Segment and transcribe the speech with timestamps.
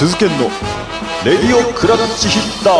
[0.00, 0.48] 鈴研の
[1.26, 2.74] レディオクラッチヒッター。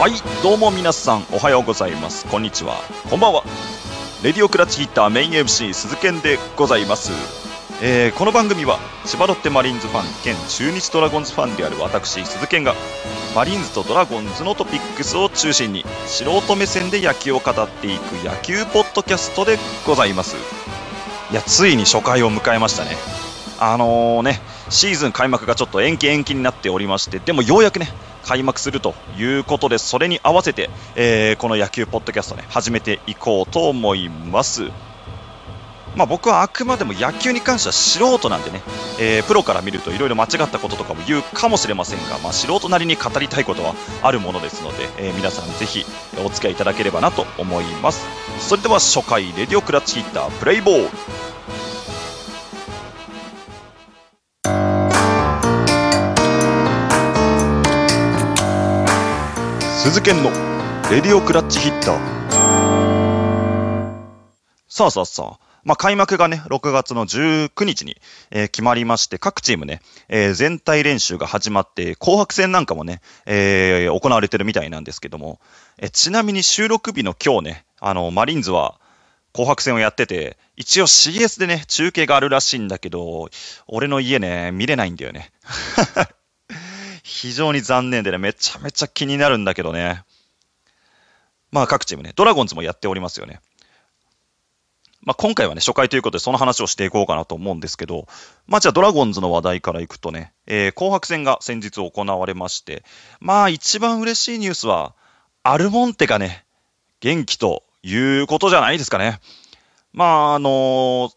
[0.00, 2.26] はいどうも皆さんおはようございます。
[2.26, 2.74] こんにちは。
[3.08, 3.44] こんばんは。
[4.24, 7.51] レディオクラッチヒッターメイン MC 鈴研でございます。
[7.84, 12.76] えーこの番組は千葉ロッテマリーンズファン兼中日ドラゴンズファンである私鈴研が
[13.34, 20.36] マリーンズとドラゴンズのトピックスを中心に素人目線で野球を語っていく野球ポッドキャストでございます。
[21.32, 22.90] いやついに初回を迎えましたね。
[23.58, 24.40] あのーね
[24.70, 27.88] シーズン開幕がちょっと延期延期になっておりましてでもようやくね
[28.22, 34.70] 開幕するということでそれに合わせて、えーこの野球ポッドキャストね始めていこうと思います。
[35.94, 38.62] まあ、僕はあくまでも野球に関しては素人なんでね、
[38.98, 45.84] えープロから見るといろいろ間違ったこととかも言うかもしれませんが、まあ、素人なりに語りたいことはあるものですので、えー皆さんぜひ
[46.24, 48.06] お付き合いいただければなと思います。
[48.40, 50.88] それでは初回レディオクラッチヒッタープレイボール。
[59.76, 60.30] 鈴研の
[60.90, 62.22] レディオクラッチヒッター。
[64.68, 67.96] さあさあさあ、まあ、開幕がね、6月の19日に、
[68.30, 75.40] えー決まりまして、各チームね、えー全体練習が始まって、紅白戦なんかもね、えー行われてるみたいなんですけども、
[75.78, 78.80] えちなみに収録日の今日ね、あの、マリーンズは
[79.32, 83.30] 紅白戦をやってて、一応 CS でね、中継があるらしいんだけど、
[83.66, 85.32] 俺の家ね、見れないんだよね。
[87.04, 90.02] 非常に残念でね、めちゃめちゃ気になるんだけどね。
[91.50, 93.40] まあ各チームね、ドラゴンズもやっておりますよね。
[95.02, 98.06] まあ、今回はね、初回ということでその話をしていこうかなと思うんですけど、
[98.46, 102.84] まあ、じゃあドラゴンズの話題からいくとね、えー紅白戦が先日行われまして、
[103.20, 104.94] まあ、一番嬉しいニュースは、
[105.42, 106.44] アルモンテがね、
[107.00, 109.18] 元気ということじゃないですかね。
[109.92, 111.10] まあ、あのー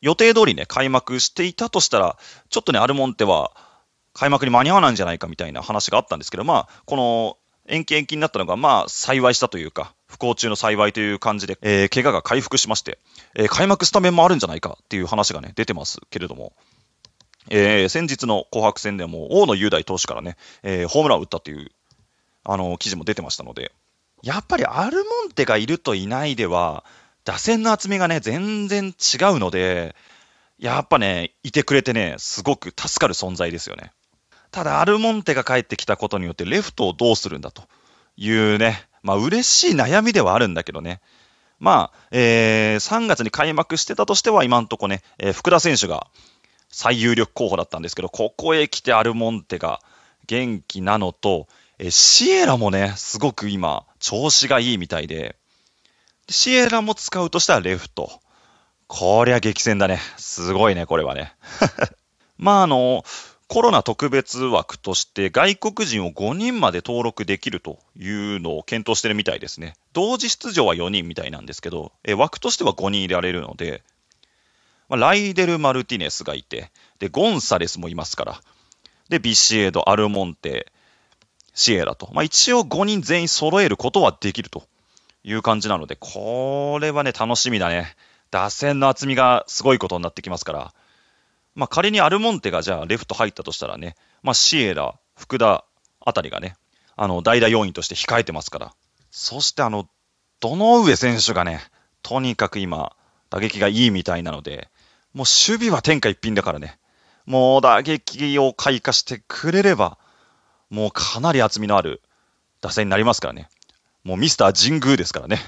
[0.00, 2.16] 予定通りね、開幕していたとしたら、
[2.50, 3.50] ちょっとね、アルモンテは
[4.12, 12.98] 開幕に間に合わないんじゃないかみたいな話があったんですけど、まあ、この延期延期になったのが、まあ、幸いしたというか、不幸中の幸いという感じで、えー怪我が回復しまして、
[13.34, 16.52] えー開幕スタメンもあるんじゃないかっていう話がね、出てますけれども、
[17.50, 21.70] えー先日の紅白戦でも、大野雄大投手からね、えーホームランを打ったっていう、
[22.44, 23.72] あの記事も出てましたので、
[24.22, 26.84] やっぱりアルモンテがいるといないでは、
[27.24, 28.94] 打線の厚みがね、全然違う
[29.38, 29.94] ので、
[30.58, 33.92] やっぱね、いてくれてね、すごく助かる存在ですよね。
[34.50, 37.62] ただ、アルモンテが帰ってきたことによって、レフトをどうするんだと
[38.16, 41.00] いうね、まあ、嬉しい悩みではあるんだけどね。
[41.58, 46.08] まあ、えー3月に開幕してたとしては、今んとこね、えー福田選手が
[46.68, 49.80] 最有力候補だったんですけど、ここへ来てアルモンテが
[50.26, 51.48] 元気なのと、
[51.78, 55.36] えーシエラもね、すごく今、調子がいいみたいで、
[56.28, 58.20] シエラも使うとしたらレフト。
[58.88, 60.00] こりゃ激戦だね。
[60.18, 61.32] すごいね、これはね。
[62.36, 63.04] まあ、あの、
[63.48, 69.74] コロナ特別枠として外国人を5人まで登録できるというのを検討してるみたいですね。
[69.94, 73.82] 同時出場は4人みたいなんですけど、え枠としては5人入れられるので、
[74.90, 78.40] まあ、ライデル・マルティネスがいて、で、ゴンサレスもいますから、
[79.08, 80.70] で、ビシエド、アルモンテ、
[81.54, 84.64] シエラと、まあ、一応5人全員揃えることはできると
[85.24, 87.96] いう感じなので、これはね、楽しみだね。
[88.30, 90.74] 打線の厚みがすごいことになってきますから、
[91.58, 95.64] まあ、仮にアルモンテがじゃあレフト入ったとしたらね、まあ、シエラ、福田
[95.98, 96.54] あたりがね、
[96.94, 98.72] あの、代打要員として控えてますから。
[99.10, 99.88] そしてあの、
[100.38, 101.60] どの上選手がね、
[102.04, 102.92] とにかく今、
[103.28, 104.70] 打撃がいいみたいなので、
[105.14, 106.78] もう守備は天下一品だからね、
[107.26, 109.98] もう打撃を開花してくれれば、
[110.70, 112.02] もうかなり厚みのある
[112.60, 113.48] 打線になりますからね。
[114.04, 115.40] もうミスター神宮ですからね。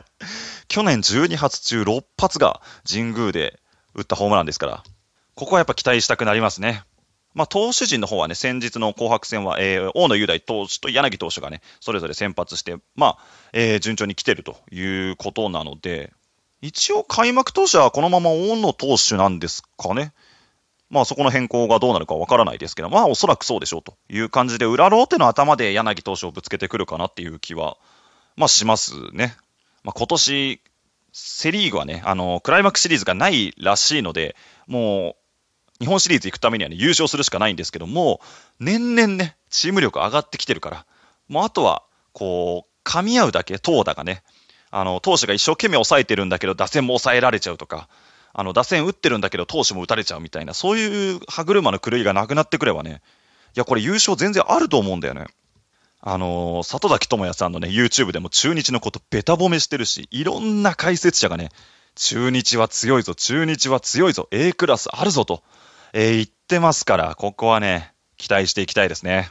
[0.68, 3.58] 去年12発中6発が神宮で
[3.94, 4.84] 打ったホームランですから、
[5.36, 6.82] ここはやっぱ期待したくなりますね。
[7.34, 13.18] まあ、投手陣の方はね、先日の紅白戦は、えー大野雄大投手と柳投手がね、それぞれ先発して、まあ、
[13.52, 16.10] えー順調に来てるということなので、
[16.62, 20.14] 一応開幕投手はこのまま大野投手なんですかね。
[20.88, 27.76] まあそこの変更がどうなるかわからないですけど、まあおそらくそうでしょうという感じで、裏ローテの頭で柳投手をぶつけてくるかなっていう気は、
[28.36, 29.36] まあしますね。
[29.84, 30.62] まあ今年、
[31.12, 34.36] セリーグはね、あの、クライマックスシリーズがないらしいので、
[34.66, 35.25] もう、
[35.80, 38.20] 日本シリーズ行くためにはね、優勝するしかないんですけども、
[38.60, 40.86] 年々ね、チーム力上がってきてるから、
[41.28, 41.82] もうあとは、
[42.12, 44.22] こう、噛み合うだけ、投打がね、
[44.70, 47.88] あの、投手が一生懸命抑えてるんだけど、打線も抑えられちゃうとか、
[48.32, 53.02] あの、打線打ってるんだけど、投手も打たれちゃうみたいな、そういう歯車の狂いがなくなってくればね、
[53.54, 55.26] いや、これ優勝全然あると思うんだよね。
[56.02, 61.50] あのー里崎智也さんのね、YouTube でも中日のことベタ褒めしてるし、いろんな解説者がね、
[61.94, 65.42] 中日は強いぞ、中日は強いぞ、A クラスあるぞと、
[65.98, 69.30] えー言ってますから、ここはね、期待していきたいですね。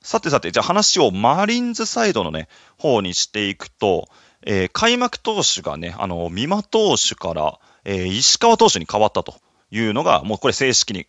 [0.00, 2.46] さてさて、じゃあ話をマリンズサイドのね、
[2.78, 4.08] 方にしていくと、
[4.46, 9.34] えー開幕投手がね、あの、美馬投手から、えー石川投手に変わったと
[9.72, 11.08] いうのが、もうこれ正式に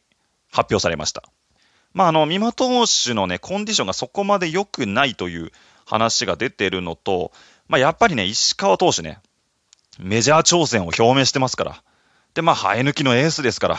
[0.52, 1.22] 発表されました。
[1.94, 5.52] まあ、あの、美馬投手のね、コンディションがそこまで良くないという
[5.86, 7.32] 話が出てるのと、
[7.68, 9.20] まあ、やっぱりね、石川投手ね、
[10.00, 11.84] メジャー挑戦を表明してますから。
[12.34, 13.78] で、まあ、生え抜きのエースですから、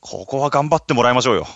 [0.00, 1.46] ここは頑張ってもらいましょうよ。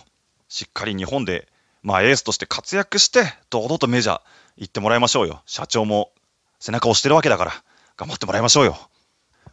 [0.48, 1.48] しっかり日本で、
[1.82, 4.20] まあ、エースとして活躍して、堂々とメジャー
[4.56, 5.42] 行ってもらいましょうよ。
[5.46, 6.12] 社長も
[6.58, 7.52] 背中を押してるわけだから、
[7.96, 8.76] 頑張ってもらいましょうよ。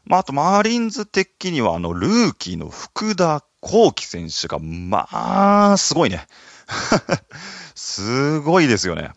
[0.06, 5.07] まあ、あと、マーリンズ的には、あの、ルーキーの福田幸輝選手が、ま
[5.74, 6.28] あ、すごいね。
[7.75, 9.12] すごいですよね。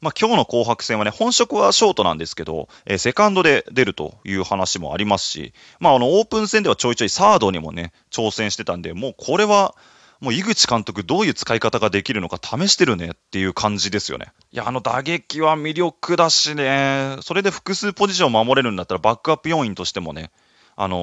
[0.00, 9.74] まあ、今日の紅白戦はね、本職はショートなんですけど、えーセカンドで出るという話もありますし、まあ、あの、オープン戦ではちょいちょいサードにもね、挑戦してたんで、もうこれは、
[10.20, 14.32] もう井口監督どういう使い方ができるのか試してるねっていう感じですよね。
[14.50, 20.30] いや、あの打撃は魅力だしね、それで複数ポジションを守れるんだったらバックアップ要員としてもね、
[20.74, 20.98] あの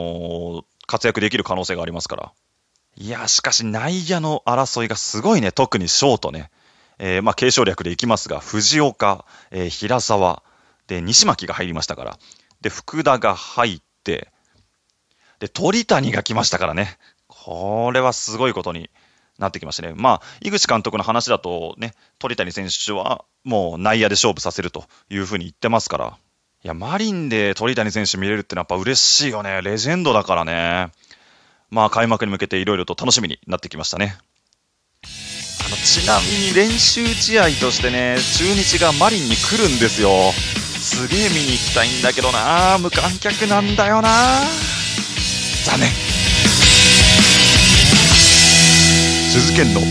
[0.62, 2.34] ー活躍できる可能性がありますから。
[2.98, 6.52] いや、しかし内野の争いがすごいね、特にショートね。
[7.00, 10.44] えーまあ、継承略でいきますが、藤岡、えー平沢、
[10.88, 12.20] で、西巻が入りましたから。
[12.62, 14.30] で、福田が入って、
[15.40, 16.98] で、鳥谷が来ましたからね。
[17.28, 18.90] これはすごいことに
[19.38, 19.94] なってきましたね。
[19.96, 26.18] まあ、井口監督の話だとね、鳥谷選手はもう内野で勝負させるというふうに言ってますから。
[26.64, 29.62] いや、マリンで鳥谷選手見れるってのはやっぱ嬉しいよね。
[29.62, 30.92] レジェンドだからね。
[31.70, 34.18] まあ、開幕に向けていろいろと楽しみになってきましたね。
[35.84, 40.34] ちなみに練習試合としてね、中日がマリンに来るんですよ。
[40.80, 44.10] すげえ見に行きたいんだけどな、無観客なんだよな。
[45.66, 45.90] 残念。
[49.32, 49.82] 鈴研の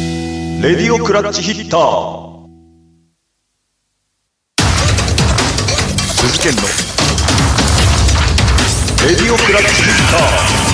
[0.63, 2.33] レディオクラッチヒッター。
[6.15, 6.63] 鈴研の
[9.09, 10.72] レディオクラッチヒッター。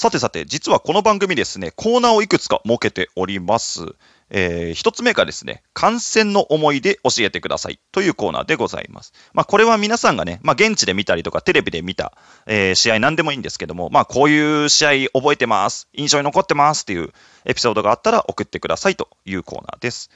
[0.00, 3.84] さてさて、実はこの番組ですね、コーナーをいくつか設けております。
[4.30, 9.12] えー一つ目がですね、観戦の思い出教えてくださいというコーナーでございます。
[9.34, 12.14] まあ、これは皆さんがね、まあ、現地で見たりとか、テレビで見た、
[12.46, 17.12] えー試合なんでもいいんですけども、まあ、こういう試合覚えてます、印象に残ってますっていう
[17.44, 20.08] エピソードがあったら送ってくださいというコーナーです。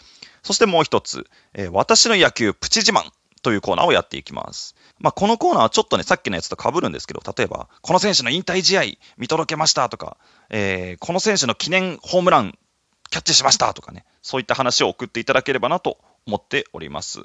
[0.42, 3.04] そしてもう一つ、えー私の野球プチ自慢
[3.44, 4.74] というコーナーをやっていきます。
[4.98, 8.82] まあ、このコーナーはちょっとね、さっきのやつと被るんですけど、例えば、この選手の引退試合
[9.18, 10.16] 見届けましたとか、
[10.50, 12.58] えーこの選手の記念ホームラン
[13.10, 17.20] キャッチしましたとかね、そういった話を送っていただければなと思っております。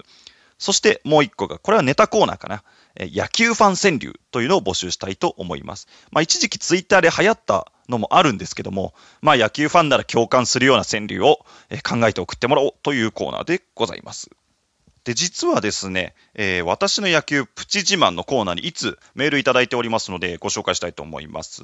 [0.58, 2.64] そしてもう一個が、これはネタコーナーかな。
[2.96, 5.88] え野球ファン川柳というのを募集したいと思います。
[6.12, 11.46] まあ一時期ツイッターで流行ったのもあるんですけども、まあ野球ファンなら共感するような川柳を
[11.88, 14.30] 考えて送ってもらおうというコーナーでございます。
[15.10, 21.64] で、実はですね、えー私の野球プチ自慢のコーナーにいつメールいただいておりますので、ご紹介したいと思います。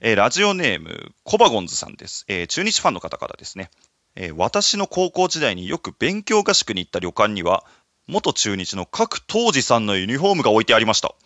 [0.00, 2.24] えーラジオネーム、コバゴンズさんです。
[2.28, 3.68] えー中日ファンの方からですね。
[4.14, 7.64] えー私の高校時代によく勉強合宿に行った旅館には、
[8.06, 11.16] 元中日の各当時さんのユニフォームが置いてありました。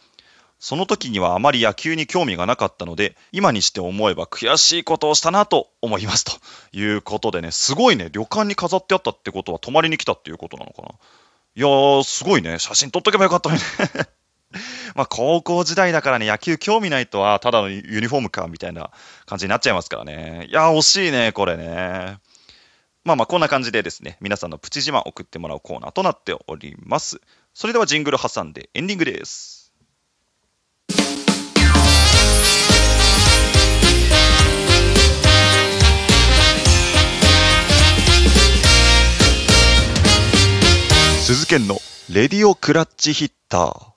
[0.59, 6.25] その時にはあまり野球に興味がなかったので、今にして思えば悔しいことをしたなと思います。
[6.25, 6.33] と
[6.73, 10.95] いうことでね、すごいね、旅館に飾ってあったってことは泊まりに来たっていうことなのかな。
[11.59, 12.61] いやー、すごいね。
[12.61, 13.59] 写真撮っとけばよかったね。
[14.95, 18.93] まあ、高校時代だからね、野球興味ないとは、ただのユニフォームか、みたいな
[19.27, 20.47] 感じになっちゃいますからね。
[20.49, 22.19] いやー、惜しいね、これね。
[23.03, 27.21] まあまあ、こんな感じでですね、皆さんのプチ自慢送ってもらうコーナーとなっております。
[27.55, 29.58] それではジングル挟んでエンディングです。
[41.39, 41.77] 鈴研の
[42.13, 43.93] レディオクラッチヒッター。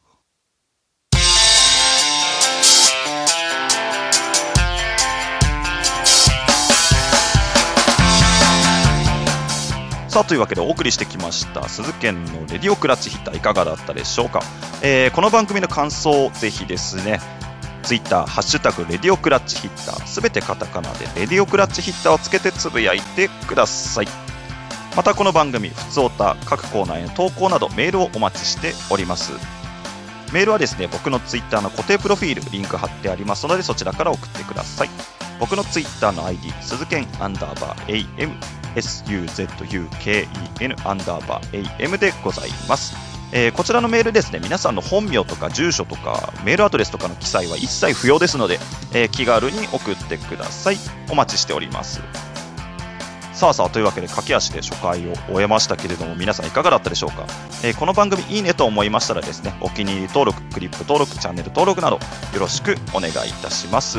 [10.07, 14.43] さあ、というわけでお送りしてきました、鈴研のレディオクラッチヒッターいかがだったでしょうか？
[14.83, 17.19] えーこの番組の感想ぜひですね、
[17.81, 24.07] ツイッター、ハッシュタグ、レディオクラッチヒッター、すべてカタカナで、レディオクラッチヒッターをつけてつぶやいてください。
[24.95, 29.31] またこの番組、ふつおた、各コーナーへの投稿などメールをお待ちしております。
[30.33, 34.89] メールはですね、僕のツイッターの固定プロフィール、リンク貼ってありますので、そちらから送ってください。
[35.39, 38.31] 僕のツイッターの ID、鈴剣アンダーバー AM、
[38.75, 40.27] suzuken
[40.87, 42.95] アンダーバー am でございます。
[43.33, 48.59] えーこちらのメールですね、皆さんの本名とか住所とかメールアドレスとかの記載は一切不要ですので、
[48.93, 50.77] えー気軽に送ってください。
[51.09, 52.01] お待ちしております。
[53.41, 57.25] さあさあというわけで駆け足で初回を終えましたけれども皆さんいかがだったでしょうか、
[57.63, 62.01] えーこの番組いいねと思いましたらですねお気に入り登録クリップ登録チャンネル登録などよ
[62.39, 63.97] ろしくお願いいたします。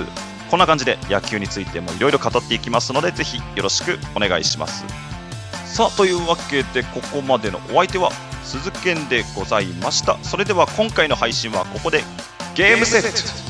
[0.49, 4.84] こんな感じで野球についてもいろいろ語っていきますのでぜひよろしくお願いします。
[5.66, 8.12] さあというわけでここまでのお相手は
[8.44, 10.22] 鈴賢でございました。
[10.22, 12.04] それでは今回の配信はここで
[12.54, 13.02] ゲームセッ
[13.37, 13.41] ト。